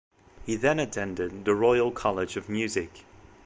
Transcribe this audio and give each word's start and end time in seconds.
He 0.47 0.55
then 0.55 0.79
attended 0.79 1.45
the 1.45 1.53
Royal 1.53 1.91
College 1.91 2.35
of 2.35 2.49
Music. 2.49 3.05